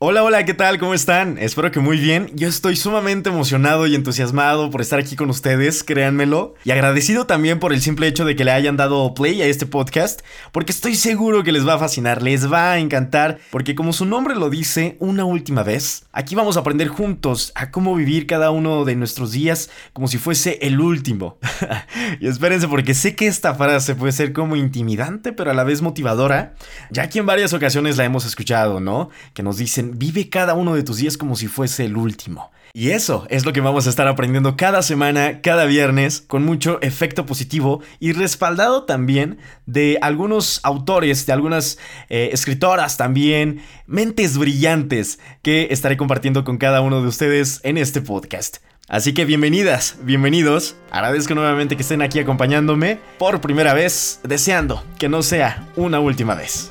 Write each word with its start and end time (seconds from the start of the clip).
Hola, 0.00 0.22
hola, 0.22 0.44
¿qué 0.44 0.54
tal? 0.54 0.78
¿Cómo 0.78 0.94
están? 0.94 1.38
Espero 1.38 1.72
que 1.72 1.80
muy 1.80 1.98
bien. 1.98 2.30
Yo 2.32 2.46
estoy 2.46 2.76
sumamente 2.76 3.30
emocionado 3.30 3.84
y 3.88 3.96
entusiasmado 3.96 4.70
por 4.70 4.80
estar 4.80 5.00
aquí 5.00 5.16
con 5.16 5.28
ustedes, 5.28 5.82
créanmelo. 5.82 6.54
Y 6.62 6.70
agradecido 6.70 7.26
también 7.26 7.58
por 7.58 7.72
el 7.72 7.82
simple 7.82 8.06
hecho 8.06 8.24
de 8.24 8.36
que 8.36 8.44
le 8.44 8.52
hayan 8.52 8.76
dado 8.76 9.12
play 9.14 9.42
a 9.42 9.46
este 9.46 9.66
podcast, 9.66 10.20
porque 10.52 10.70
estoy 10.70 10.94
seguro 10.94 11.42
que 11.42 11.50
les 11.50 11.66
va 11.66 11.74
a 11.74 11.78
fascinar, 11.80 12.22
les 12.22 12.48
va 12.48 12.70
a 12.70 12.78
encantar, 12.78 13.40
porque 13.50 13.74
como 13.74 13.92
su 13.92 14.04
nombre 14.04 14.36
lo 14.36 14.50
dice, 14.50 14.96
una 15.00 15.24
última 15.24 15.64
vez, 15.64 16.04
aquí 16.12 16.36
vamos 16.36 16.56
a 16.56 16.60
aprender 16.60 16.86
juntos 16.86 17.50
a 17.56 17.72
cómo 17.72 17.96
vivir 17.96 18.28
cada 18.28 18.52
uno 18.52 18.84
de 18.84 18.94
nuestros 18.94 19.32
días 19.32 19.68
como 19.94 20.06
si 20.06 20.18
fuese 20.18 20.60
el 20.62 20.80
último. 20.80 21.38
y 22.20 22.28
espérense 22.28 22.68
porque 22.68 22.94
sé 22.94 23.16
que 23.16 23.26
esta 23.26 23.52
frase 23.56 23.96
puede 23.96 24.12
ser 24.12 24.32
como 24.32 24.54
intimidante, 24.54 25.32
pero 25.32 25.50
a 25.50 25.54
la 25.54 25.64
vez 25.64 25.82
motivadora, 25.82 26.54
ya 26.92 27.08
que 27.08 27.18
en 27.18 27.26
varias 27.26 27.52
ocasiones 27.52 27.96
la 27.96 28.04
hemos 28.04 28.24
escuchado, 28.24 28.78
¿no? 28.78 29.10
Que 29.34 29.42
nos 29.42 29.56
dicen 29.56 29.87
vive 29.94 30.28
cada 30.28 30.54
uno 30.54 30.74
de 30.74 30.82
tus 30.82 30.98
días 30.98 31.16
como 31.16 31.36
si 31.36 31.48
fuese 31.48 31.84
el 31.84 31.96
último. 31.96 32.50
Y 32.74 32.90
eso 32.90 33.26
es 33.30 33.46
lo 33.46 33.52
que 33.52 33.60
vamos 33.60 33.86
a 33.86 33.90
estar 33.90 34.06
aprendiendo 34.08 34.56
cada 34.56 34.82
semana, 34.82 35.40
cada 35.40 35.64
viernes, 35.64 36.22
con 36.26 36.44
mucho 36.44 36.80
efecto 36.82 37.26
positivo 37.26 37.80
y 37.98 38.12
respaldado 38.12 38.84
también 38.84 39.38
de 39.66 39.98
algunos 40.02 40.60
autores, 40.62 41.26
de 41.26 41.32
algunas 41.32 41.78
eh, 42.08 42.30
escritoras 42.32 42.96
también, 42.96 43.62
mentes 43.86 44.36
brillantes 44.36 45.18
que 45.42 45.68
estaré 45.70 45.96
compartiendo 45.96 46.44
con 46.44 46.58
cada 46.58 46.80
uno 46.80 47.00
de 47.00 47.08
ustedes 47.08 47.60
en 47.64 47.78
este 47.78 48.00
podcast. 48.00 48.58
Así 48.88 49.12
que 49.12 49.24
bienvenidas, 49.24 49.96
bienvenidos. 50.02 50.74
Agradezco 50.90 51.34
nuevamente 51.34 51.76
que 51.76 51.82
estén 51.82 52.00
aquí 52.00 52.20
acompañándome 52.20 52.98
por 53.18 53.40
primera 53.40 53.74
vez, 53.74 54.20
deseando 54.22 54.82
que 54.98 55.08
no 55.08 55.22
sea 55.22 55.68
una 55.76 56.00
última 56.00 56.34
vez. 56.34 56.70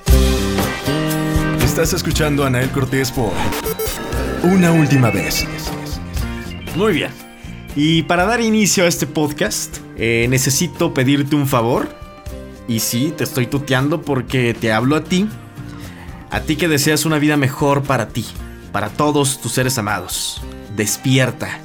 Estás 1.77 1.93
escuchando 1.93 2.43
a 2.43 2.49
Nael 2.49 2.71
Cortés 2.71 3.11
por 3.11 3.31
Una 4.41 4.71
Última 4.71 5.11
Vez. 5.11 5.45
Muy 6.75 6.93
bien. 6.93 7.11
Y 7.75 8.01
para 8.01 8.25
dar 8.25 8.41
inicio 8.41 8.83
a 8.83 8.87
este 8.87 9.05
podcast, 9.05 9.77
eh, 9.95 10.25
necesito 10.27 10.95
pedirte 10.95 11.35
un 11.35 11.45
favor. 11.45 11.87
Y 12.67 12.79
sí, 12.79 13.13
te 13.15 13.25
estoy 13.25 13.45
tuteando 13.45 14.01
porque 14.01 14.55
te 14.55 14.71
hablo 14.71 14.95
a 14.95 15.03
ti. 15.03 15.29
A 16.31 16.39
ti 16.39 16.55
que 16.55 16.67
deseas 16.67 17.05
una 17.05 17.19
vida 17.19 17.37
mejor 17.37 17.83
para 17.83 18.07
ti, 18.07 18.25
para 18.71 18.89
todos 18.89 19.39
tus 19.39 19.51
seres 19.51 19.77
amados. 19.77 20.41
Despierta. 20.75 21.59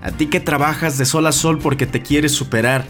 A 0.00 0.10
ti 0.10 0.28
que 0.28 0.40
trabajas 0.40 0.96
de 0.96 1.04
sol 1.04 1.26
a 1.26 1.32
sol 1.32 1.58
porque 1.58 1.84
te 1.84 2.00
quieres 2.00 2.32
superar 2.32 2.86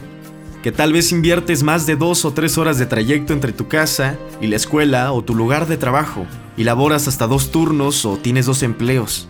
que 0.65 0.73
tal 0.73 0.95
vez 0.95 1.12
inviertes 1.12 1.62
más 1.62 1.84
de 1.84 1.95
dos 1.95 2.25
o 2.25 2.33
tres 2.33 2.57
horas 2.57 2.79
de 2.79 2.87
trayecto 2.87 3.34
entre 3.34 3.53
tu 3.53 3.69
casa 3.69 4.17
y 4.41 4.47
la 4.47 4.57
escuela 4.57 5.12
o 5.12 5.23
tu 5.23 5.34
lugar 5.34 5.67
de 5.67 5.77
trabajo, 5.77 6.25
y 6.56 6.65
laboras 6.65 7.06
hasta 7.06 7.27
dos 7.27 7.51
turnos 7.51 8.06
o 8.06 8.17
tienes 8.17 8.47
dos 8.47 8.62
empleos. 8.62 9.29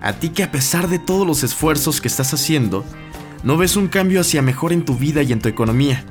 A 0.00 0.12
ti 0.12 0.28
que 0.28 0.44
a 0.44 0.52
pesar 0.52 0.86
de 0.86 1.00
todos 1.00 1.26
los 1.26 1.42
esfuerzos 1.42 2.00
que 2.00 2.06
estás 2.06 2.32
haciendo, 2.32 2.84
no 3.42 3.56
ves 3.56 3.74
un 3.74 3.88
cambio 3.88 4.20
hacia 4.20 4.42
mejor 4.42 4.72
en 4.72 4.84
tu 4.84 4.94
vida 4.94 5.24
y 5.24 5.32
en 5.32 5.40
tu 5.40 5.48
economía. 5.48 6.04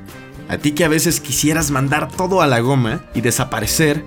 A 0.50 0.58
ti 0.58 0.72
que 0.72 0.84
a 0.84 0.88
veces 0.88 1.20
quisieras 1.20 1.70
mandar 1.70 2.12
todo 2.12 2.42
a 2.42 2.46
la 2.46 2.60
goma 2.60 3.00
y 3.14 3.22
desaparecer, 3.22 4.04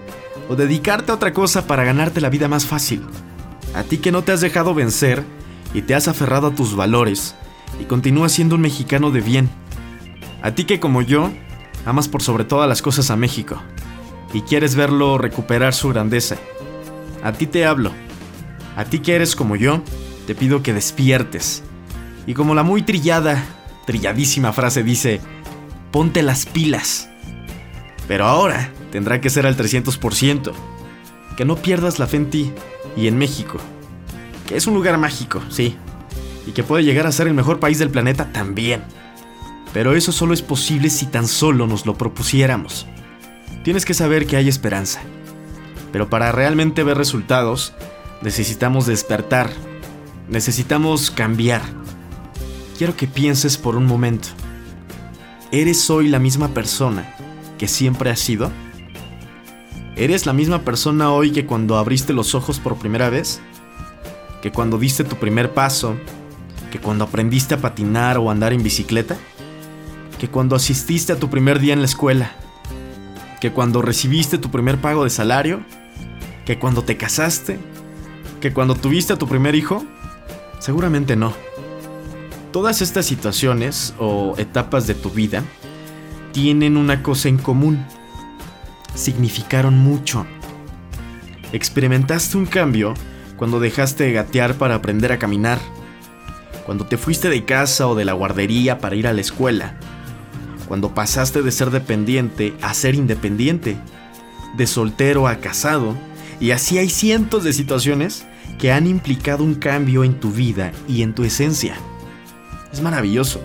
o 0.50 0.56
dedicarte 0.56 1.12
a 1.12 1.16
otra 1.16 1.34
cosa 1.34 1.66
para 1.66 1.84
ganarte 1.84 2.22
la 2.22 2.30
vida 2.30 2.48
más 2.48 2.68
fácil. 2.68 3.02
A 3.74 3.82
ti 3.82 3.98
que 3.98 4.12
no 4.12 4.22
te 4.22 4.34
has 4.34 4.42
dejado 4.42 4.76
vencer 4.76 5.24
y 5.74 5.82
te 5.82 5.96
has 5.96 6.08
aferrado 6.08 6.46
a 6.46 6.54
tus 6.54 6.76
valores 6.76 7.34
y 7.82 7.86
continúas 7.86 8.34
siendo 8.34 8.54
un 8.54 8.62
mexicano 8.62 9.10
de 9.10 9.22
bien 9.22 9.50
a 10.42 10.52
ti 10.52 10.66
que 10.66 10.80
como 10.80 11.02
yo, 11.02 11.32
amas 11.86 12.08
por 12.08 12.22
sobre 12.22 12.44
todas 12.44 12.68
las 12.70 12.82
cosas 12.82 13.10
a 13.12 13.16
México 13.16 13.62
y 14.34 14.42
quieres 14.42 14.76
verlo 14.76 15.18
recuperar 15.18 15.74
su 15.74 15.90
grandeza. 15.90 16.38
A 17.24 17.34
ti 17.34 17.48
te 17.48 17.66
hablo. 17.66 17.92
A 18.76 18.86
ti 18.86 19.00
que 19.00 19.16
eres 19.16 19.36
como 19.36 19.56
yo, 19.56 19.82
te 20.28 20.36
pido 20.36 20.64
que 20.64 20.74
despiertes. 20.74 21.64
Y 22.28 22.34
como 22.34 22.56
la 22.56 22.64
muy 22.64 22.82
trillada, 22.82 23.44
trilladísima 23.86 24.54
frase 24.54 24.84
dice, 24.84 25.20
ponte 25.92 26.22
las 26.22 26.46
pilas. 26.46 27.10
Pero 28.08 28.26
ahora 28.26 28.72
tendrá 28.92 29.20
que 29.22 29.30
ser 29.30 29.46
al 29.46 29.58
300%. 29.58 30.52
Que 31.36 31.46
no 31.46 31.56
pierdas 31.56 32.00
la 32.00 32.08
fe 32.08 32.18
en 32.18 32.30
ti 32.30 32.52
y 32.96 33.08
en 33.08 33.18
México. 33.18 33.58
Que 34.48 34.58
es 34.58 34.68
un 34.68 34.74
lugar 34.74 34.98
mágico, 34.98 35.42
sí. 35.50 35.76
Y 36.46 36.52
que 36.52 36.64
puede 36.64 36.84
llegar 36.84 37.08
a 37.08 37.12
ser 37.12 37.28
el 37.28 37.34
mejor 37.34 37.60
país 37.60 37.80
del 37.80 37.90
planeta 37.90 38.32
también. 38.32 38.84
Pero 39.74 39.96
eso 39.96 40.12
solo 40.12 40.34
es 40.34 40.42
posible 40.42 40.90
si 40.90 41.06
tan 41.06 41.28
solo 41.28 41.68
nos 41.68 41.86
lo 41.86 41.96
propusiéramos. 41.96 42.88
Tienes 43.64 43.86
que 43.86 43.94
saber 43.94 44.26
que 44.26 44.38
hay 44.38 44.48
esperanza. 44.48 45.02
Pero 45.92 46.10
para 46.10 46.32
realmente 46.32 46.84
ver 46.84 46.98
resultados, 46.98 47.74
necesitamos 48.22 48.86
despertar. 48.86 49.50
Necesitamos 50.28 51.12
cambiar. 51.12 51.62
Quiero 52.78 52.96
que 52.96 53.08
pienses 53.08 53.58
por 53.58 53.76
un 53.76 53.86
momento. 53.86 54.30
¿Eres 55.52 55.90
hoy 55.90 56.08
la 56.08 56.20
misma 56.20 56.50
persona 56.50 57.14
que 57.58 57.68
siempre 57.68 58.10
has 58.10 58.20
sido? 58.20 58.52
¿Eres 59.96 60.26
la 60.26 60.34
misma 60.34 60.62
persona 60.62 61.12
hoy 61.12 61.32
que 61.32 61.46
cuando 61.46 61.78
abriste 61.78 62.14
los 62.14 62.36
ojos 62.36 62.60
por 62.60 62.78
primera 62.78 63.10
vez? 63.10 63.42
¿Que 64.42 64.52
cuando 64.52 64.78
diste 64.78 65.04
tu 65.04 65.18
primer 65.18 65.54
paso? 65.54 65.98
¿Que 66.72 66.80
cuando 66.80 67.04
aprendiste 67.04 67.56
a 67.56 67.58
patinar 67.58 68.18
o 68.18 68.32
andar 68.32 68.54
en 68.54 68.64
bicicleta? 68.64 69.18
Que 70.20 70.28
cuando 70.28 70.56
asististe 70.56 71.14
a 71.14 71.16
tu 71.20 71.30
primer 71.30 71.60
día 71.60 71.74
en 71.74 71.80
la 71.80 71.86
escuela, 71.86 72.32
que 73.40 73.52
cuando 73.52 73.82
recibiste 73.82 74.38
tu 74.38 74.52
primer 74.52 74.78
pago 74.78 75.06
de 75.06 75.10
salario, 75.10 75.62
que 76.46 76.60
cuando 76.60 76.84
te 76.84 76.98
casaste, 76.98 77.58
que 78.42 78.52
cuando 78.54 78.76
tuviste 78.76 79.14
a 79.14 79.18
tu 79.18 79.28
primer 79.28 79.56
hijo? 79.56 79.84
Seguramente 80.60 81.16
no. 81.16 81.34
Todas 82.52 82.82
estas 82.82 83.06
situaciones 83.06 83.94
o 83.98 84.36
etapas 84.38 84.88
de 84.88 84.94
tu 84.94 85.10
vida 85.10 85.44
tienen 86.34 86.76
una 86.76 87.02
cosa 87.02 87.30
en 87.30 87.38
común. 87.38 87.86
Significaron 88.94 89.78
mucho. 89.78 90.26
Experimentaste 91.54 92.38
un 92.38 92.46
cambio 92.46 92.94
cuando 93.38 93.62
dejaste 93.62 94.04
de 94.04 94.12
gatear 94.12 94.56
para 94.56 94.76
aprender 94.76 95.14
a 95.14 95.20
caminar, 95.20 95.60
cuando 96.66 96.86
te 96.86 96.98
fuiste 96.98 97.30
de 97.30 97.46
casa 97.46 97.88
o 97.88 97.96
de 97.96 98.04
la 98.04 98.14
guardería 98.14 98.80
para 98.80 98.96
ir 98.96 99.08
a 99.08 99.14
la 99.14 99.22
escuela, 99.22 99.80
cuando 100.70 100.94
pasaste 100.94 101.42
de 101.42 101.52
ser 101.52 101.72
dependiente 101.72 102.54
a 102.62 102.76
ser 102.76 102.94
independiente, 102.94 103.76
de 104.56 104.68
soltero 104.68 105.28
a 105.28 105.38
casado, 105.38 105.98
y 106.40 106.52
así 106.52 106.78
hay 106.78 106.90
cientos 106.90 107.44
de 107.44 107.54
situaciones 107.54 108.28
que 108.60 108.72
han 108.72 108.86
implicado 108.86 109.44
un 109.44 109.56
cambio 109.56 110.04
en 110.04 110.20
tu 110.20 110.32
vida 110.32 110.72
y 110.88 111.02
en 111.02 111.16
tu 111.16 111.24
esencia. 111.24 111.76
Es 112.72 112.82
maravilloso. 112.82 113.42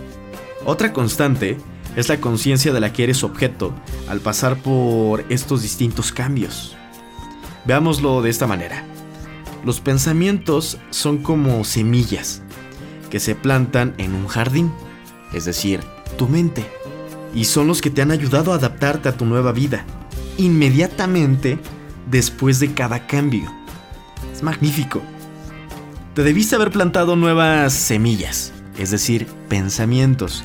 Otra 0.66 0.92
constante 0.92 1.56
es 1.96 2.10
la 2.10 2.20
conciencia 2.20 2.74
de 2.74 2.80
la 2.80 2.92
que 2.92 3.04
eres 3.04 3.24
objeto 3.24 3.72
al 4.06 4.20
pasar 4.20 4.56
por 4.58 5.24
estos 5.30 5.62
distintos 5.62 6.12
cambios. 6.12 6.76
Veámoslo 7.64 8.20
de 8.20 8.28
esta 8.28 8.46
manera. 8.46 8.84
Los 9.64 9.80
pensamientos 9.80 10.76
son 10.90 11.18
como 11.18 11.64
semillas 11.64 12.42
que 13.08 13.18
se 13.18 13.34
plantan 13.34 13.94
en 13.96 14.14
un 14.14 14.26
jardín, 14.26 14.70
es 15.32 15.46
decir, 15.46 15.80
tu 16.18 16.28
mente 16.28 16.66
y 17.34 17.44
son 17.44 17.66
los 17.66 17.80
que 17.80 17.90
te 17.90 18.02
han 18.02 18.10
ayudado 18.10 18.52
a 18.52 18.56
adaptarte 18.56 19.08
a 19.08 19.16
tu 19.16 19.26
nueva 19.26 19.52
vida, 19.52 19.84
inmediatamente 20.38 21.58
después 22.10 22.60
de 22.60 22.72
cada 22.72 23.06
cambio. 23.06 23.52
Es 24.32 24.42
magnífico. 24.42 25.02
Te 26.14 26.22
debiste 26.22 26.54
haber 26.54 26.70
plantado 26.70 27.16
nuevas 27.16 27.72
semillas, 27.72 28.52
es 28.78 28.90
decir, 28.90 29.26
pensamientos, 29.48 30.44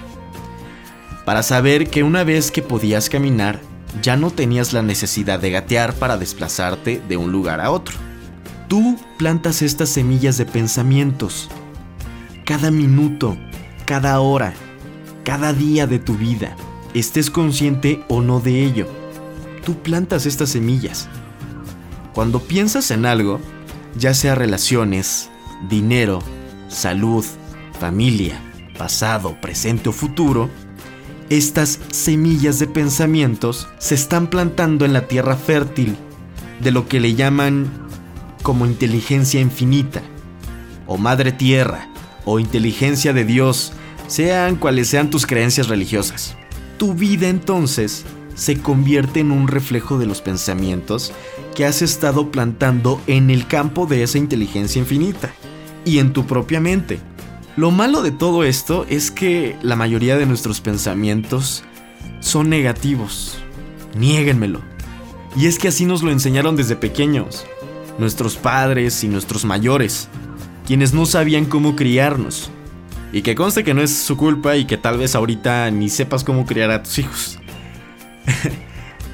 para 1.25 1.43
saber 1.43 1.89
que 1.89 2.01
una 2.01 2.23
vez 2.23 2.49
que 2.49 2.63
podías 2.63 3.09
caminar, 3.09 3.59
ya 4.01 4.15
no 4.15 4.31
tenías 4.31 4.73
la 4.73 4.81
necesidad 4.81 5.39
de 5.39 5.51
gatear 5.51 5.93
para 5.93 6.17
desplazarte 6.17 7.01
de 7.07 7.17
un 7.17 7.31
lugar 7.31 7.61
a 7.61 7.69
otro. 7.69 7.95
Tú 8.67 8.97
plantas 9.17 9.61
estas 9.61 9.89
semillas 9.89 10.37
de 10.37 10.45
pensamientos 10.45 11.49
cada 12.45 12.71
minuto, 12.71 13.37
cada 13.85 14.19
hora, 14.19 14.53
cada 15.23 15.53
día 15.53 15.85
de 15.85 15.99
tu 15.99 16.15
vida 16.15 16.55
estés 16.93 17.29
consciente 17.29 18.03
o 18.07 18.21
no 18.21 18.39
de 18.39 18.63
ello. 18.63 18.87
Tú 19.65 19.75
plantas 19.75 20.25
estas 20.25 20.49
semillas. 20.49 21.07
Cuando 22.13 22.39
piensas 22.41 22.91
en 22.91 23.05
algo, 23.05 23.39
ya 23.97 24.13
sea 24.13 24.35
relaciones, 24.35 25.29
dinero, 25.69 26.21
salud, 26.67 27.25
familia, 27.79 28.41
pasado, 28.77 29.39
presente 29.39 29.89
o 29.89 29.91
futuro, 29.91 30.49
estas 31.29 31.79
semillas 31.91 32.57
de 32.57 32.67
pensamientos 32.67 33.67
se 33.77 33.95
están 33.95 34.27
plantando 34.27 34.85
en 34.85 34.93
la 34.93 35.07
tierra 35.07 35.35
fértil 35.35 35.95
de 36.59 36.71
lo 36.71 36.87
que 36.87 36.99
le 36.99 37.13
llaman 37.13 37.69
como 38.41 38.65
inteligencia 38.65 39.39
infinita, 39.39 40.01
o 40.87 40.97
madre 40.97 41.31
tierra, 41.31 41.87
o 42.25 42.39
inteligencia 42.39 43.13
de 43.13 43.25
Dios, 43.25 43.73
sean 44.07 44.55
cuales 44.55 44.87
sean 44.87 45.09
tus 45.11 45.27
creencias 45.27 45.67
religiosas 45.67 46.35
tu 46.79 46.95
vida 46.95 47.27
entonces 47.27 48.05
se 48.33 48.59
convierte 48.59 49.19
en 49.19 49.31
un 49.31 49.47
reflejo 49.49 49.99
de 49.99 50.07
los 50.07 50.21
pensamientos 50.21 51.11
que 51.53 51.65
has 51.65 51.81
estado 51.81 52.31
plantando 52.31 53.01
en 53.05 53.29
el 53.29 53.45
campo 53.45 53.85
de 53.85 54.01
esa 54.01 54.17
inteligencia 54.17 54.79
infinita 54.79 55.31
y 55.83 55.99
en 55.99 56.13
tu 56.13 56.25
propia 56.25 56.61
mente. 56.61 56.99
Lo 57.57 57.69
malo 57.69 58.01
de 58.01 58.11
todo 58.11 58.45
esto 58.45 58.85
es 58.89 59.11
que 59.11 59.57
la 59.61 59.75
mayoría 59.75 60.17
de 60.17 60.25
nuestros 60.25 60.61
pensamientos 60.61 61.63
son 62.21 62.49
negativos. 62.49 63.37
Niéguenmelo. 63.97 64.61
Y 65.35 65.47
es 65.47 65.59
que 65.59 65.67
así 65.67 65.85
nos 65.85 66.01
lo 66.01 66.11
enseñaron 66.11 66.55
desde 66.55 66.77
pequeños, 66.77 67.45
nuestros 67.97 68.37
padres 68.37 69.03
y 69.03 69.09
nuestros 69.09 69.43
mayores, 69.43 70.07
quienes 70.65 70.93
no 70.93 71.05
sabían 71.05 71.43
cómo 71.43 71.75
criarnos. 71.75 72.51
Y 73.11 73.21
que 73.21 73.35
conste 73.35 73.63
que 73.63 73.73
no 73.73 73.81
es 73.81 73.95
su 73.95 74.17
culpa 74.17 74.55
y 74.55 74.65
que 74.65 74.77
tal 74.77 74.97
vez 74.97 75.15
ahorita 75.15 75.69
ni 75.71 75.89
sepas 75.89 76.23
cómo 76.23 76.45
criar 76.45 76.71
a 76.71 76.83
tus 76.83 76.99
hijos. 76.99 77.39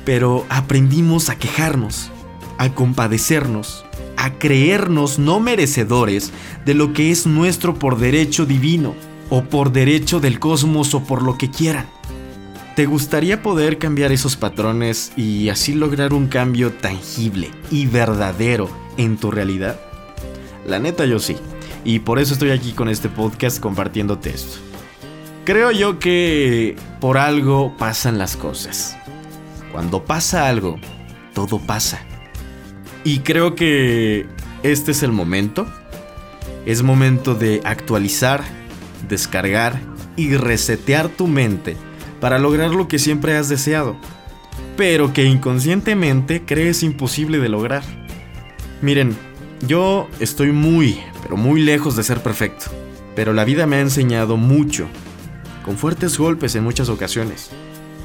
Pero 0.06 0.45
aprendimos 0.50 1.30
a 1.30 1.38
quejarnos, 1.38 2.12
a 2.57 2.69
compadecernos, 2.69 3.86
a 4.18 4.31
creernos 4.33 5.18
no 5.18 5.39
merecedores 5.39 6.31
de 6.65 6.74
lo 6.74 6.94
que 6.94 7.12
es 7.12 7.25
nuestro 7.25 7.75
por 7.75 7.97
derecho 7.97 8.45
divino, 8.45 8.94
o 9.30 9.44
por 9.44 9.71
derecho 9.71 10.19
del 10.19 10.39
cosmos 10.39 10.94
o 10.94 11.03
por 11.03 11.21
lo 11.24 11.38
que 11.38 11.50
quieran. 11.50 11.88
¿Te 12.75 12.86
gustaría 12.86 13.42
poder 13.42 13.77
cambiar 13.77 14.12
esos 14.12 14.36
patrones 14.36 15.13
y 15.15 15.50
así 15.50 15.74
lograr 15.74 16.13
un 16.13 16.27
cambio 16.27 16.74
tangible 16.74 17.50
y 17.71 17.86
verdadero 17.88 18.69
en 18.97 19.18
tu 19.18 19.31
realidad? 19.31 19.80
La 20.68 20.80
neta 20.80 21.06
yo 21.06 21.19
sí, 21.19 21.38
y 21.85 21.99
por 21.99 22.19
eso 22.19 22.33
estoy 22.33 22.49
aquí 22.49 22.73
con 22.73 22.89
este 22.89 23.07
podcast 23.07 23.61
compartiéndote 23.61 24.31
esto. 24.31 24.57
Creo 25.45 25.71
yo 25.71 25.99
que 25.99 26.75
por 26.99 27.19
algo 27.19 27.77
pasan 27.77 28.17
las 28.17 28.35
cosas. 28.35 28.97
Cuando 29.71 30.03
pasa 30.03 30.49
algo, 30.49 30.79
todo 31.35 31.59
pasa. 31.59 32.01
Y 33.03 33.19
creo 33.19 33.53
que 33.53 34.25
este 34.63 34.91
es 34.91 35.03
el 35.03 35.11
momento. 35.11 35.67
Es 36.65 36.81
momento 36.81 37.35
de 37.35 37.61
actualizar, 37.63 38.43
descargar 39.07 39.79
y 40.15 40.35
resetear 40.35 41.09
tu 41.09 41.27
mente 41.27 41.77
para 42.19 42.39
lograr 42.39 42.71
lo 42.71 42.87
que 42.87 42.97
siempre 42.97 43.37
has 43.37 43.49
deseado, 43.49 43.95
pero 44.75 45.13
que 45.13 45.25
inconscientemente 45.25 46.43
crees 46.43 46.81
imposible 46.81 47.37
de 47.37 47.49
lograr. 47.49 47.83
Miren, 48.81 49.15
yo 49.62 50.07
estoy 50.19 50.52
muy, 50.52 51.00
pero 51.22 51.38
muy 51.38 51.62
lejos 51.62 51.96
de 51.96 52.04
ser 52.04 52.22
perfecto, 52.22 52.66
pero 53.16 53.34
la 53.34 53.46
vida 53.46 53.66
me 53.66 53.78
ha 53.78 53.81
enseñado 53.81 54.38
mucho, 54.38 54.88
con 55.63 55.78
fuertes 55.78 56.18
golpes 56.18 56.56
en 56.56 56.63
muchas 56.63 56.90
ocasiones, 56.90 57.52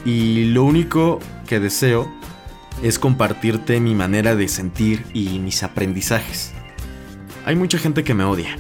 y 0.05 0.45
lo 0.47 0.65
único 0.65 1.19
que 1.47 1.61
deseo 1.61 2.11
es 2.83 2.99
compartirte 2.99 3.81
mi 3.81 3.95
manera 3.95 4.37
de 4.37 4.49
sentir 4.49 5.05
y 5.13 5.39
mis 5.39 5.63
aprendizajes. 5.63 6.53
Hay 7.45 7.57
mucha 7.57 7.79
gente 7.79 8.05
que 8.05 8.15
me 8.15 8.25
odia, 8.25 8.57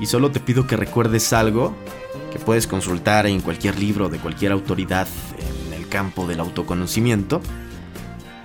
y 0.00 0.06
solo 0.06 0.30
te 0.30 0.40
pido 0.40 0.66
que 0.66 0.76
recuerdes 0.76 1.32
algo 1.32 1.74
que 2.32 2.38
puedes 2.38 2.66
consultar 2.66 3.26
en 3.26 3.40
cualquier 3.40 3.78
libro 3.78 4.08
de 4.08 4.18
cualquier 4.18 4.52
autoridad 4.52 5.06
en 5.66 5.74
el 5.74 5.88
campo 5.88 6.26
del 6.26 6.40
autoconocimiento, 6.40 7.40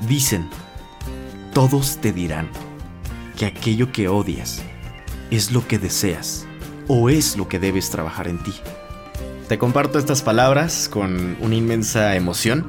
dicen, 0.07 0.49
todos 1.53 1.97
te 2.01 2.11
dirán 2.11 2.49
que 3.35 3.45
aquello 3.45 3.91
que 3.91 4.07
odias 4.07 4.61
es 5.31 5.51
lo 5.51 5.67
que 5.67 5.77
deseas 5.77 6.47
o 6.87 7.09
es 7.09 7.37
lo 7.37 7.47
que 7.47 7.59
debes 7.59 7.89
trabajar 7.89 8.27
en 8.27 8.41
ti. 8.43 8.53
Te 9.47 9.57
comparto 9.57 9.99
estas 9.99 10.21
palabras 10.21 10.89
con 10.89 11.37
una 11.39 11.55
inmensa 11.55 12.15
emoción, 12.15 12.65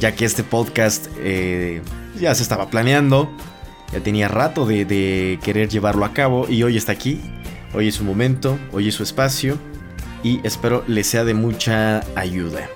ya 0.00 0.14
que 0.14 0.24
este 0.24 0.44
podcast 0.44 1.06
eh, 1.18 1.82
ya 2.18 2.34
se 2.34 2.42
estaba 2.42 2.70
planeando, 2.70 3.30
ya 3.92 4.00
tenía 4.00 4.28
rato 4.28 4.64
de, 4.66 4.84
de 4.84 5.38
querer 5.42 5.68
llevarlo 5.68 6.04
a 6.04 6.12
cabo 6.12 6.48
y 6.48 6.62
hoy 6.62 6.76
está 6.76 6.92
aquí, 6.92 7.20
hoy 7.74 7.88
es 7.88 7.96
su 7.96 8.04
momento, 8.04 8.58
hoy 8.72 8.88
es 8.88 8.94
su 8.94 9.02
espacio 9.02 9.58
y 10.22 10.40
espero 10.44 10.84
les 10.86 11.06
sea 11.06 11.24
de 11.24 11.34
mucha 11.34 12.00
ayuda. 12.16 12.68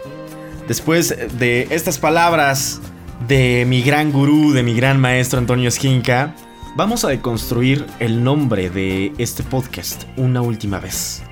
Después 0.68 1.16
de 1.38 1.68
estas 1.70 1.98
palabras 1.98 2.80
de 3.28 3.64
mi 3.66 3.82
gran 3.82 4.12
gurú, 4.12 4.52
de 4.52 4.62
mi 4.62 4.74
gran 4.74 5.00
maestro 5.00 5.38
Antonio 5.38 5.68
Esquinca, 5.68 6.34
vamos 6.74 7.04
a 7.04 7.08
deconstruir 7.08 7.86
el 7.98 8.24
nombre 8.24 8.70
de 8.70 9.12
este 9.18 9.42
podcast 9.42 10.04
una 10.16 10.40
última 10.40 10.80
vez. 10.80 11.22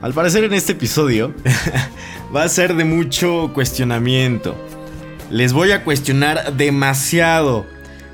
Al 0.00 0.14
parecer 0.14 0.44
en 0.44 0.54
este 0.54 0.72
episodio 0.72 1.34
va 2.34 2.44
a 2.44 2.48
ser 2.48 2.74
de 2.74 2.84
mucho 2.84 3.50
cuestionamiento. 3.52 4.56
Les 5.30 5.52
voy 5.52 5.72
a 5.72 5.84
cuestionar 5.84 6.54
demasiado, 6.56 7.66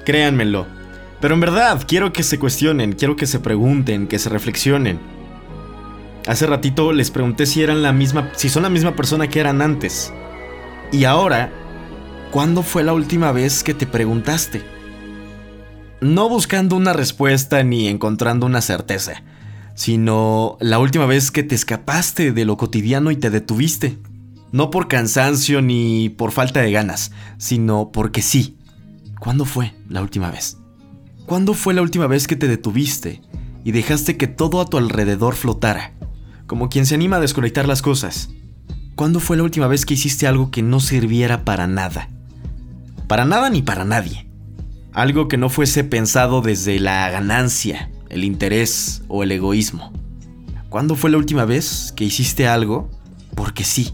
créanmelo. 0.04 0.66
Pero 1.20 1.34
en 1.34 1.40
verdad, 1.40 1.82
quiero 1.86 2.12
que 2.12 2.22
se 2.22 2.38
cuestionen, 2.38 2.92
quiero 2.92 3.16
que 3.16 3.26
se 3.26 3.38
pregunten, 3.38 4.08
que 4.08 4.18
se 4.18 4.28
reflexionen. 4.28 4.98
Hace 6.26 6.46
ratito 6.46 6.92
les 6.92 7.10
pregunté 7.10 7.46
si 7.46 7.62
eran 7.62 7.82
la 7.82 7.92
misma, 7.92 8.30
si 8.34 8.48
son 8.48 8.62
la 8.64 8.70
misma 8.70 8.96
persona 8.96 9.28
que 9.28 9.40
eran 9.40 9.62
antes. 9.62 10.12
Y 10.90 11.04
ahora, 11.04 11.50
¿cuándo 12.30 12.62
fue 12.62 12.82
la 12.82 12.92
última 12.92 13.30
vez 13.30 13.62
que 13.62 13.74
te 13.74 13.86
preguntaste? 13.86 14.73
No 16.04 16.28
buscando 16.28 16.76
una 16.76 16.92
respuesta 16.92 17.62
ni 17.62 17.88
encontrando 17.88 18.44
una 18.44 18.60
certeza, 18.60 19.22
sino 19.74 20.58
la 20.60 20.78
última 20.78 21.06
vez 21.06 21.30
que 21.30 21.42
te 21.42 21.54
escapaste 21.54 22.32
de 22.32 22.44
lo 22.44 22.58
cotidiano 22.58 23.10
y 23.10 23.16
te 23.16 23.30
detuviste. 23.30 23.96
No 24.52 24.70
por 24.70 24.86
cansancio 24.86 25.62
ni 25.62 26.10
por 26.10 26.30
falta 26.30 26.60
de 26.60 26.72
ganas, 26.72 27.10
sino 27.38 27.90
porque 27.90 28.20
sí. 28.20 28.58
¿Cuándo 29.18 29.46
fue 29.46 29.72
la 29.88 30.02
última 30.02 30.30
vez? 30.30 30.58
¿Cuándo 31.24 31.54
fue 31.54 31.72
la 31.72 31.80
última 31.80 32.06
vez 32.06 32.26
que 32.26 32.36
te 32.36 32.48
detuviste 32.48 33.22
y 33.64 33.72
dejaste 33.72 34.18
que 34.18 34.26
todo 34.26 34.60
a 34.60 34.66
tu 34.66 34.76
alrededor 34.76 35.34
flotara? 35.34 35.94
como 36.46 36.68
quien 36.68 36.84
se 36.84 36.96
anima 36.96 37.16
a 37.16 37.20
desconectar 37.20 37.66
las 37.66 37.80
cosas. 37.80 38.28
¿Cuándo 38.94 39.20
fue 39.20 39.38
la 39.38 39.42
última 39.42 39.68
vez 39.68 39.86
que 39.86 39.94
hiciste 39.94 40.26
algo 40.26 40.50
que 40.50 40.60
no 40.60 40.80
sirviera 40.80 41.46
para 41.46 41.66
nada? 41.66 42.10
Para 43.08 43.24
nada 43.24 43.48
ni 43.48 43.62
para 43.62 43.86
nadie. 43.86 44.33
Algo 44.94 45.28
que 45.28 45.36
no 45.36 45.48
fuese 45.48 45.84
pensado 45.84 46.40
desde 46.40 46.80
la 46.80 47.10
ganancia, 47.10 47.90
el 48.08 48.24
interés 48.24 49.02
o 49.08 49.22
el 49.22 49.32
egoísmo. 49.32 49.92
¿Cuándo 50.68 50.94
fue 50.94 51.10
la 51.10 51.18
última 51.18 51.44
vez 51.44 51.92
que 51.94 52.04
hiciste 52.04 52.46
algo 52.46 52.88
porque 53.34 53.64
sí? 53.64 53.92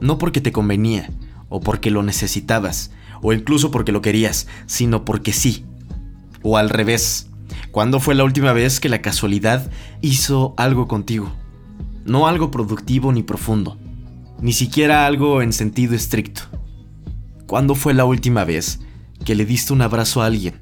No 0.00 0.18
porque 0.18 0.40
te 0.40 0.52
convenía, 0.52 1.08
o 1.48 1.60
porque 1.60 1.90
lo 1.90 2.02
necesitabas, 2.02 2.90
o 3.22 3.32
incluso 3.32 3.70
porque 3.70 3.92
lo 3.92 4.02
querías, 4.02 4.48
sino 4.66 5.04
porque 5.04 5.32
sí. 5.32 5.64
O 6.42 6.58
al 6.58 6.68
revés. 6.68 7.28
¿Cuándo 7.70 8.00
fue 8.00 8.14
la 8.14 8.24
última 8.24 8.52
vez 8.52 8.80
que 8.80 8.88
la 8.88 9.00
casualidad 9.00 9.70
hizo 10.02 10.54
algo 10.58 10.88
contigo? 10.88 11.32
no 12.04 12.26
algo 12.26 12.50
productivo 12.50 13.12
ni 13.12 13.22
profundo, 13.22 13.78
ni 14.40 14.52
siquiera 14.52 15.06
algo 15.06 15.42
en 15.42 15.52
sentido 15.52 15.94
estricto. 15.94 16.42
¿Cuándo 17.46 17.74
fue 17.74 17.94
la 17.94 18.04
última 18.04 18.44
vez 18.44 18.80
que 19.22 19.34
le 19.34 19.44
diste 19.44 19.72
un 19.72 19.82
abrazo 19.82 20.22
a 20.22 20.26
alguien? 20.26 20.60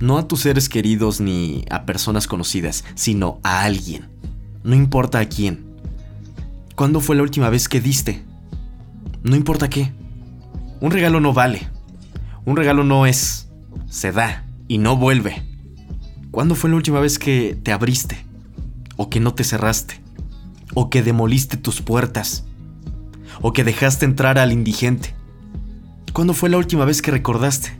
No 0.00 0.18
a 0.18 0.26
tus 0.26 0.40
seres 0.40 0.68
queridos 0.68 1.20
ni 1.20 1.64
a 1.70 1.84
personas 1.84 2.26
conocidas, 2.26 2.84
sino 2.94 3.40
a 3.42 3.62
alguien. 3.62 4.08
No 4.64 4.74
importa 4.74 5.18
a 5.18 5.26
quién. 5.26 5.64
¿Cuándo 6.74 7.00
fue 7.00 7.16
la 7.16 7.22
última 7.22 7.50
vez 7.50 7.68
que 7.68 7.80
diste? 7.80 8.24
No 9.22 9.36
importa 9.36 9.68
qué. 9.70 9.92
Un 10.80 10.90
regalo 10.90 11.20
no 11.20 11.32
vale. 11.32 11.68
Un 12.44 12.56
regalo 12.56 12.84
no 12.84 13.06
es. 13.06 13.48
Se 13.88 14.12
da 14.12 14.44
y 14.68 14.78
no 14.78 14.96
vuelve. 14.96 15.42
¿Cuándo 16.30 16.54
fue 16.54 16.70
la 16.70 16.76
última 16.76 17.00
vez 17.00 17.18
que 17.18 17.58
te 17.62 17.72
abriste? 17.72 18.24
¿O 18.96 19.10
que 19.10 19.20
no 19.20 19.34
te 19.34 19.44
cerraste? 19.44 20.02
o 20.74 20.90
que 20.90 21.02
demoliste 21.02 21.56
tus 21.56 21.82
puertas, 21.82 22.44
o 23.40 23.52
que 23.52 23.64
dejaste 23.64 24.04
entrar 24.04 24.38
al 24.38 24.52
indigente. 24.52 25.14
¿Cuándo 26.12 26.34
fue 26.34 26.50
la 26.50 26.58
última 26.58 26.84
vez 26.84 27.00
que 27.00 27.10
recordaste? 27.10 27.72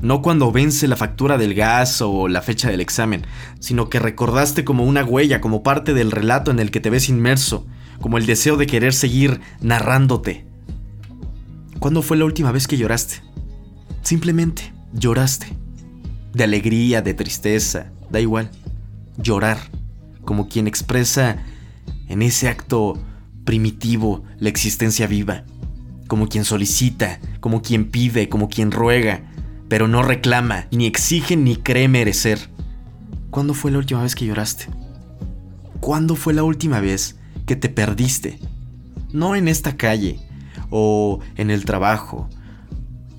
No 0.00 0.22
cuando 0.22 0.50
vence 0.50 0.88
la 0.88 0.96
factura 0.96 1.36
del 1.36 1.52
gas 1.54 2.00
o 2.00 2.26
la 2.26 2.40
fecha 2.40 2.70
del 2.70 2.80
examen, 2.80 3.26
sino 3.60 3.90
que 3.90 3.98
recordaste 3.98 4.64
como 4.64 4.84
una 4.84 5.04
huella, 5.04 5.42
como 5.42 5.62
parte 5.62 5.92
del 5.92 6.10
relato 6.10 6.50
en 6.50 6.58
el 6.58 6.70
que 6.70 6.80
te 6.80 6.88
ves 6.88 7.10
inmerso, 7.10 7.66
como 8.00 8.16
el 8.16 8.24
deseo 8.24 8.56
de 8.56 8.66
querer 8.66 8.94
seguir 8.94 9.40
narrándote. 9.60 10.46
¿Cuándo 11.80 12.00
fue 12.00 12.16
la 12.16 12.24
última 12.24 12.50
vez 12.50 12.66
que 12.66 12.78
lloraste? 12.78 13.22
Simplemente 14.02 14.72
lloraste. 14.94 15.48
De 16.32 16.44
alegría, 16.44 17.02
de 17.02 17.12
tristeza, 17.12 17.92
da 18.10 18.20
igual. 18.20 18.50
Llorar, 19.18 19.58
como 20.24 20.48
quien 20.48 20.66
expresa 20.66 21.44
en 22.08 22.22
ese 22.22 22.48
acto 22.48 22.98
primitivo 23.44 24.24
la 24.38 24.48
existencia 24.48 25.06
viva, 25.06 25.44
como 26.08 26.28
quien 26.28 26.44
solicita, 26.44 27.20
como 27.40 27.62
quien 27.62 27.90
pide, 27.90 28.28
como 28.28 28.48
quien 28.48 28.70
ruega, 28.70 29.22
pero 29.68 29.88
no 29.88 30.02
reclama, 30.02 30.66
ni 30.70 30.86
exige 30.86 31.36
ni 31.36 31.56
cree 31.56 31.88
merecer. 31.88 32.50
¿Cuándo 33.30 33.54
fue 33.54 33.70
la 33.70 33.78
última 33.78 34.02
vez 34.02 34.14
que 34.14 34.26
lloraste? 34.26 34.66
¿Cuándo 35.80 36.14
fue 36.16 36.34
la 36.34 36.42
última 36.42 36.80
vez 36.80 37.16
que 37.46 37.56
te 37.56 37.68
perdiste? 37.68 38.38
No 39.12 39.34
en 39.34 39.48
esta 39.48 39.76
calle, 39.76 40.20
o 40.70 41.20
en 41.36 41.50
el 41.50 41.64
trabajo. 41.64 42.28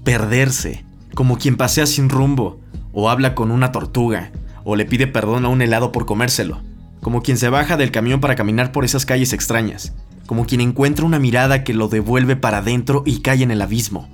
Perderse, 0.04 0.86
como 1.14 1.38
quien 1.38 1.58
pasea 1.58 1.86
sin 1.86 2.10
rumbo, 2.10 2.60
o 2.94 3.10
habla 3.10 3.36
con 3.36 3.52
una 3.52 3.72
tortuga, 3.72 4.32
o 4.64 4.76
le 4.76 4.86
pide 4.86 5.08
perdón 5.08 5.46
a 5.46 5.50
un 5.50 5.62
helado 5.62 5.92
por 5.92 6.06
comérselo, 6.06 6.62
como 7.02 7.22
quien 7.22 7.38
se 7.38 7.50
baja 7.50 7.78
del 7.78 7.92
camión 7.92 8.20
para 8.20 8.36
caminar 8.36 8.72
por 8.72 8.86
esas 8.86 9.06
calles 9.06 9.34
extrañas, 9.34 9.94
como 10.26 10.46
quien 10.46 10.62
encuentra 10.62 11.06
una 11.06 11.20
mirada 11.20 11.64
que 11.64 11.74
lo 11.74 11.88
devuelve 11.88 12.36
para 12.36 12.60
adentro 12.60 13.04
y 13.06 13.22
cae 13.22 13.44
en 13.44 13.52
el 13.52 13.62
abismo. 13.62 14.10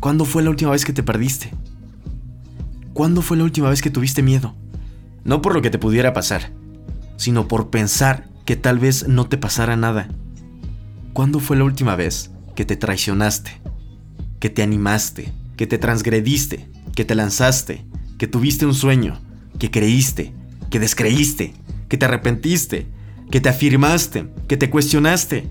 ¿Cuándo 0.00 0.24
fue 0.24 0.42
la 0.42 0.50
última 0.50 0.70
vez 0.70 0.84
que 0.84 0.92
te 0.92 1.02
perdiste? 1.02 1.52
¿Cuándo 2.92 3.22
fue 3.22 3.36
la 3.36 3.44
última 3.44 3.70
vez 3.70 3.82
que 3.82 3.90
tuviste 3.90 4.22
miedo? 4.22 4.54
No 5.24 5.42
por 5.42 5.54
lo 5.54 5.62
que 5.62 5.70
te 5.70 5.78
pudiera 5.78 6.12
pasar, 6.12 6.52
sino 7.16 7.48
por 7.48 7.70
pensar 7.70 8.28
que 8.44 8.56
tal 8.56 8.78
vez 8.78 9.08
no 9.08 9.28
te 9.28 9.38
pasara 9.38 9.76
nada. 9.76 10.08
¿Cuándo 11.12 11.40
fue 11.40 11.56
la 11.56 11.64
última 11.64 11.96
vez 11.96 12.30
que 12.54 12.64
te 12.64 12.76
traicionaste? 12.76 13.60
Que 14.38 14.50
te 14.50 14.62
animaste, 14.62 15.32
que 15.56 15.66
te 15.66 15.78
transgrediste, 15.78 16.70
que 16.94 17.04
te 17.04 17.14
lanzaste, 17.14 17.84
que 18.18 18.26
tuviste 18.26 18.66
un 18.66 18.74
sueño, 18.74 19.20
que 19.58 19.70
creíste, 19.70 20.32
que 20.70 20.80
descreíste, 20.80 21.52
que 21.88 21.98
te 21.98 22.06
arrepentiste, 22.06 22.86
que 23.30 23.40
te 23.40 23.48
afirmaste, 23.48 24.30
que 24.48 24.56
te 24.56 24.70
cuestionaste, 24.70 25.48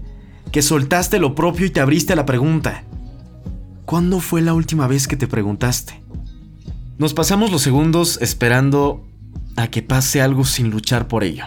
que 0.51 0.61
soltaste 0.61 1.19
lo 1.19 1.35
propio 1.35 1.65
y 1.65 1.69
te 1.69 1.79
abriste 1.79 2.13
a 2.13 2.15
la 2.15 2.25
pregunta. 2.25 2.83
¿Cuándo 3.85 4.19
fue 4.19 4.41
la 4.41 4.53
última 4.53 4.87
vez 4.87 5.07
que 5.07 5.17
te 5.17 5.27
preguntaste? 5.27 6.01
Nos 6.97 7.13
pasamos 7.13 7.51
los 7.51 7.61
segundos 7.61 8.19
esperando 8.21 9.07
a 9.55 9.67
que 9.67 9.81
pase 9.81 10.21
algo 10.21 10.45
sin 10.45 10.69
luchar 10.69 11.07
por 11.07 11.23
ello. 11.23 11.45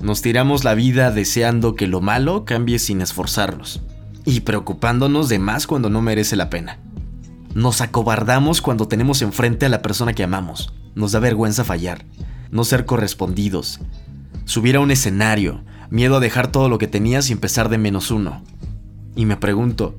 Nos 0.00 0.22
tiramos 0.22 0.64
la 0.64 0.74
vida 0.74 1.10
deseando 1.10 1.74
que 1.74 1.86
lo 1.86 2.00
malo 2.00 2.44
cambie 2.44 2.78
sin 2.78 3.00
esforzarnos 3.00 3.82
y 4.24 4.40
preocupándonos 4.40 5.28
de 5.28 5.38
más 5.38 5.66
cuando 5.66 5.90
no 5.90 6.02
merece 6.02 6.36
la 6.36 6.50
pena. 6.50 6.78
Nos 7.54 7.80
acobardamos 7.80 8.60
cuando 8.60 8.88
tenemos 8.88 9.22
enfrente 9.22 9.66
a 9.66 9.70
la 9.70 9.80
persona 9.80 10.12
que 10.12 10.24
amamos. 10.24 10.72
Nos 10.94 11.12
da 11.12 11.20
vergüenza 11.20 11.64
fallar, 11.64 12.04
no 12.50 12.64
ser 12.64 12.84
correspondidos, 12.84 13.80
subir 14.46 14.76
a 14.76 14.80
un 14.80 14.90
escenario, 14.90 15.62
miedo 15.90 16.16
a 16.16 16.20
dejar 16.20 16.50
todo 16.50 16.70
lo 16.70 16.78
que 16.78 16.86
tenías 16.86 17.28
y 17.28 17.34
empezar 17.34 17.68
de 17.68 17.76
menos 17.76 18.10
uno. 18.10 18.42
Y 19.14 19.26
me 19.26 19.36
pregunto, 19.36 19.98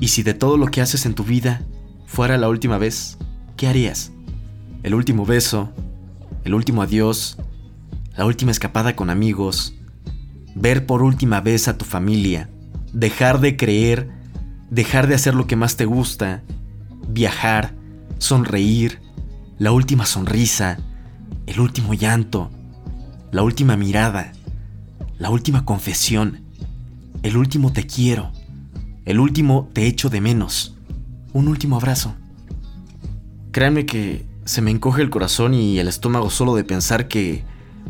¿y 0.00 0.08
si 0.08 0.24
de 0.24 0.34
todo 0.34 0.56
lo 0.56 0.66
que 0.66 0.80
haces 0.80 1.06
en 1.06 1.14
tu 1.14 1.22
vida 1.22 1.62
fuera 2.06 2.36
la 2.36 2.48
última 2.48 2.78
vez? 2.78 3.18
¿Qué 3.56 3.68
harías? 3.68 4.10
¿El 4.82 4.94
último 4.94 5.24
beso? 5.24 5.70
¿El 6.42 6.54
último 6.54 6.82
adiós? 6.82 7.38
la 8.18 8.26
última 8.26 8.50
escapada 8.50 8.96
con 8.96 9.10
amigos, 9.10 9.74
ver 10.56 10.86
por 10.86 11.04
última 11.04 11.40
vez 11.40 11.68
a 11.68 11.78
tu 11.78 11.84
familia, 11.84 12.50
dejar 12.92 13.38
de 13.38 13.56
creer, 13.56 14.10
dejar 14.70 15.06
de 15.06 15.14
hacer 15.14 15.36
lo 15.36 15.46
que 15.46 15.54
más 15.54 15.76
te 15.76 15.84
gusta, 15.84 16.42
viajar, 17.08 17.76
sonreír, 18.18 19.00
la 19.60 19.70
última 19.70 20.04
sonrisa, 20.04 20.78
el 21.46 21.60
último 21.60 21.94
llanto, 21.94 22.50
la 23.30 23.42
última 23.42 23.76
mirada, 23.76 24.32
la 25.18 25.30
última 25.30 25.64
confesión, 25.64 26.40
el 27.22 27.36
último 27.36 27.72
te 27.72 27.86
quiero, 27.86 28.32
el 29.04 29.20
último 29.20 29.68
te 29.72 29.86
echo 29.86 30.08
de 30.08 30.20
menos, 30.20 30.76
un 31.32 31.48
último 31.48 31.76
abrazo. 31.76 32.14
Créanme 33.52 33.86
que 33.86 34.24
se 34.44 34.62
me 34.62 34.70
encoge 34.70 35.02
el 35.02 35.10
corazón 35.10 35.52
y 35.52 35.78
el 35.78 35.88
estómago 35.88 36.30
solo 36.30 36.54
de 36.54 36.64
pensar 36.64 37.08
que 37.08 37.42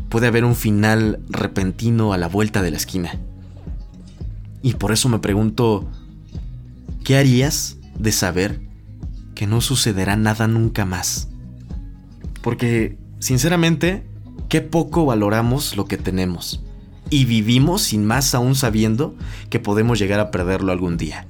puede 0.09 0.27
haber 0.27 0.43
un 0.43 0.55
final 0.55 1.19
repentino 1.29 2.11
a 2.11 2.17
la 2.17 2.27
vuelta 2.27 2.61
de 2.61 2.71
la 2.71 2.77
esquina. 2.77 3.11
Y 4.61 4.73
por 4.73 4.91
eso 4.91 5.07
me 5.07 5.19
pregunto, 5.19 5.89
¿qué 7.03 7.17
harías 7.17 7.77
de 7.97 8.11
saber 8.11 8.61
que 9.35 9.47
no 9.47 9.61
sucederá 9.61 10.17
nada 10.17 10.47
nunca 10.47 10.83
más? 10.83 11.29
Porque, 12.41 12.97
sinceramente, 13.19 14.08
qué 14.47 14.61
poco 14.61 15.05
valoramos 15.05 15.75
lo 15.75 15.85
que 15.85 15.97
tenemos. 15.97 16.63
Y 17.09 17.25
vivimos 17.25 17.81
sin 17.81 18.05
más 18.05 18.35
aún 18.35 18.55
sabiendo 18.55 19.15
que 19.49 19.59
podemos 19.59 19.99
llegar 19.99 20.19
a 20.19 20.31
perderlo 20.31 20.71
algún 20.71 20.97
día. 20.97 21.27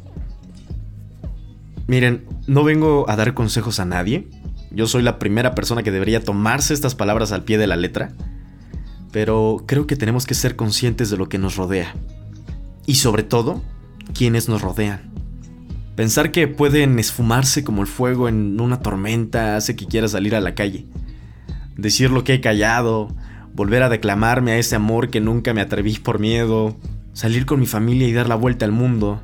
Miren, 1.88 2.25
no 2.48 2.63
vengo 2.63 3.10
a 3.10 3.16
dar 3.16 3.34
consejos 3.34 3.80
a 3.80 3.86
nadie. 3.86 4.28
Yo 4.72 4.88
soy 4.88 5.01
la 5.01 5.18
primera 5.18 5.56
persona 5.56 5.82
que 5.82 5.92
debería 5.92 6.24
tomarse 6.24 6.74
estas 6.74 6.96
palabras 6.96 7.32
al 7.32 7.44
pie 7.44 7.58
de 7.58 7.68
la 7.68 7.75
letra 7.75 8.13
pero 9.12 9.63
creo 9.66 9.88
que 9.88 9.96
tenemos 9.96 10.25
que 10.25 10.36
ser 10.36 10.56
conscientes 10.56 11.10
de 11.10 11.18
lo 11.18 11.30
que 11.30 11.38
nos 11.38 11.56
rodea. 11.56 11.96
Y 12.86 12.96
sobre 12.96 13.24
todo, 13.24 13.62
quienes 14.13 14.50
nos 14.50 14.62
rodean. 14.62 15.12
Pensar 15.96 16.32
que 16.32 16.48
pueden 16.48 16.98
esfumarse 17.00 17.63
como 17.63 17.82
el 17.82 17.88
fuego 17.88 18.30
en 18.30 18.60
una 18.60 18.80
tormenta 18.80 19.56
hace 19.56 19.75
que 19.75 19.86
quiera 19.86 20.08
salir 20.08 20.36
a 20.36 20.42
la 20.42 20.56
calle. 20.56 20.86
Decir 21.79 22.12
lo 22.12 22.24
que 22.24 22.33
he 22.33 22.41
callado, 22.41 23.07
volver 23.53 23.83
a 23.83 23.89
declamarme 23.89 24.51
a 24.51 24.57
ese 24.57 24.75
amor 24.75 25.09
que 25.09 25.21
nunca 25.21 25.53
me 25.53 25.62
atreví 25.62 25.98
por 25.98 26.19
miedo, 26.19 26.75
salir 27.13 27.45
con 27.45 27.59
mi 27.59 27.65
familia 27.65 28.07
y 28.07 28.13
dar 28.13 28.27
la 28.27 28.36
vuelta 28.36 28.65
al 28.65 28.71
mundo, 28.74 29.21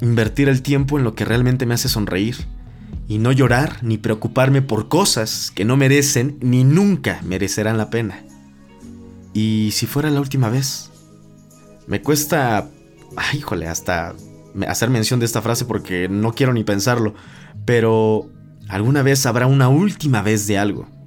invertir 0.00 0.48
el 0.48 0.62
tiempo 0.62 0.96
en 0.96 1.04
lo 1.04 1.14
que 1.14 1.24
realmente 1.24 1.66
me 1.66 1.74
hace 1.74 1.88
sonreír, 1.88 2.36
y 3.08 3.18
no 3.18 3.32
llorar 3.32 3.78
ni 3.82 3.98
preocuparme 3.98 4.62
por 4.62 4.88
cosas 4.88 5.50
que 5.52 5.64
no 5.64 5.76
merecen 5.76 6.38
ni 6.40 6.62
nunca 6.62 7.20
merecerán 7.24 7.78
la 7.78 7.90
pena. 7.90 8.22
Y 9.32 9.70
si 9.72 9.86
fuera 9.86 10.10
la 10.10 10.20
última 10.20 10.50
vez. 10.50 10.90
Me 11.86 12.02
cuesta, 12.02 12.68
ay, 13.16 13.38
híjole, 13.38 13.66
hasta 13.66 14.14
hacer 14.66 14.90
mención 14.90 15.20
de 15.20 15.26
esta 15.26 15.40
frase 15.40 15.64
porque 15.64 16.08
no 16.08 16.32
quiero 16.32 16.52
ni 16.52 16.64
pensarlo, 16.64 17.14
pero 17.64 18.30
alguna 18.68 19.02
vez 19.02 19.24
habrá 19.24 19.46
una 19.46 19.68
última 19.68 20.20
vez 20.20 20.46
de 20.46 20.58
algo. 20.58 20.97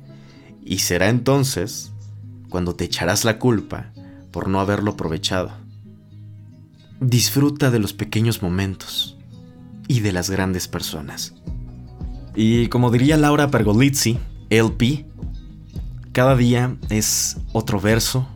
Y 0.63 0.79
será 0.79 1.09
entonces 1.09 1.91
cuando 2.49 2.75
te 2.75 2.85
echarás 2.85 3.25
la 3.25 3.39
culpa 3.39 3.91
por 4.31 4.47
no 4.47 4.59
haberlo 4.59 4.91
aprovechado. 4.91 5.51
Disfruta 6.99 7.71
de 7.71 7.79
los 7.79 7.93
pequeños 7.93 8.41
momentos 8.41 9.17
y 9.87 10.01
de 10.01 10.11
las 10.11 10.29
grandes 10.29 10.67
personas. 10.67 11.33
Y 12.35 12.67
como 12.67 12.91
diría 12.91 13.17
Laura 13.17 13.49
Pergolizzi, 13.49 14.19
LP, 14.49 15.05
cada 16.11 16.35
día 16.35 16.77
es 16.89 17.37
otro 17.53 17.79
verso, 17.79 18.27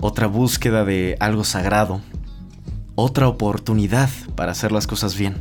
otra 0.00 0.26
búsqueda 0.26 0.84
de 0.84 1.16
algo 1.20 1.44
sagrado, 1.44 2.00
otra 2.94 3.28
oportunidad 3.28 4.10
para 4.34 4.52
hacer 4.52 4.72
las 4.72 4.86
cosas 4.86 5.16
bien. 5.16 5.36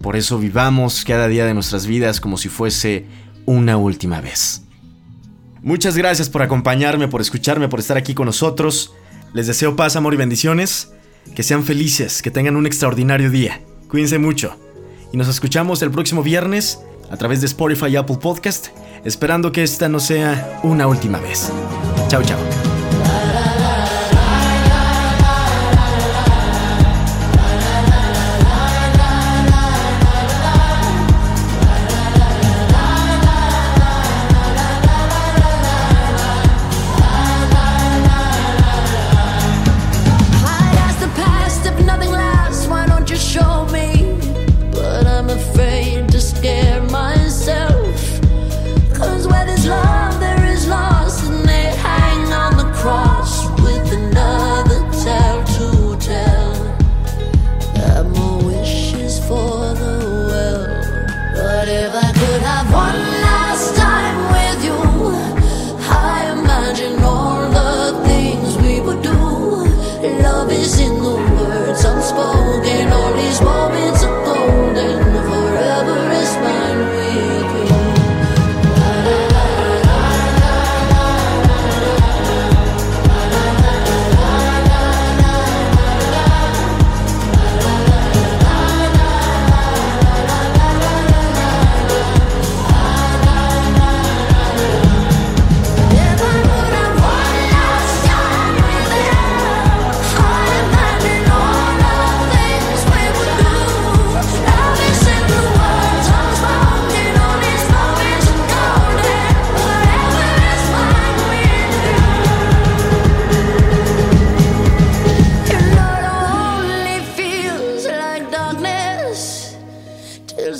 Por 0.00 0.16
eso 0.16 0.38
vivamos 0.38 1.04
cada 1.04 1.26
día 1.26 1.44
de 1.44 1.54
nuestras 1.54 1.86
vidas 1.86 2.20
como 2.20 2.36
si 2.36 2.48
fuese 2.48 3.06
una 3.48 3.78
última 3.78 4.20
vez. 4.20 4.62
Muchas 5.62 5.96
gracias 5.96 6.28
por 6.28 6.42
acompañarme, 6.42 7.08
por 7.08 7.22
escucharme, 7.22 7.68
por 7.68 7.80
estar 7.80 7.96
aquí 7.96 8.12
con 8.12 8.26
nosotros. 8.26 8.92
Les 9.32 9.46
deseo 9.46 9.74
paz, 9.74 9.96
amor 9.96 10.12
y 10.12 10.18
bendiciones. 10.18 10.92
Que 11.34 11.42
sean 11.42 11.64
felices, 11.64 12.20
que 12.20 12.30
tengan 12.30 12.56
un 12.56 12.66
extraordinario 12.66 13.30
día. 13.30 13.62
Cuídense 13.88 14.18
mucho. 14.18 14.56
Y 15.12 15.16
nos 15.16 15.28
escuchamos 15.28 15.80
el 15.80 15.90
próximo 15.90 16.22
viernes 16.22 16.80
a 17.10 17.16
través 17.16 17.40
de 17.40 17.46
Spotify 17.46 17.86
y 17.86 17.96
Apple 17.96 18.18
Podcast 18.20 18.68
esperando 19.04 19.50
que 19.50 19.62
esta 19.62 19.88
no 19.88 19.98
sea 19.98 20.60
una 20.62 20.86
última 20.86 21.18
vez. 21.18 21.50
Chao, 22.08 22.22
chao. 22.22 22.57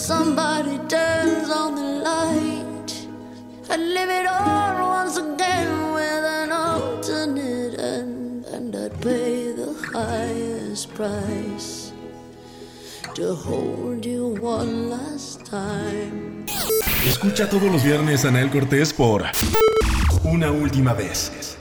Somebody 0.08 0.78
turns 0.88 1.50
on 1.50 1.74
the 1.74 1.88
light. 2.10 2.90
I'd 3.68 3.78
live 3.78 4.08
it 4.08 4.26
all 4.26 4.88
once 4.96 5.18
again 5.18 5.92
with 5.92 6.24
an 6.40 6.50
alternate 6.50 7.78
end, 7.78 8.46
and 8.46 8.74
I'd 8.74 8.98
pay 9.02 9.52
the 9.52 9.74
highest 9.92 10.94
price 10.94 11.92
to 13.16 13.34
hold 13.34 14.06
you 14.06 14.28
one 14.40 14.88
last 14.88 15.44
time. 15.44 16.46
Escucha 17.06 17.46
todos 17.50 17.70
los 17.70 17.82
viernes 17.84 18.24
a 18.24 18.28
Anael 18.28 18.50
Cortés 18.50 18.94
por 18.94 19.24
Una 20.24 20.50
Última 20.50 20.94
Vez. 20.94 21.57